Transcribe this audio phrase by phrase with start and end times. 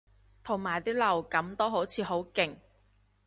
[0.43, 2.55] 同埋啲流感都好似好勁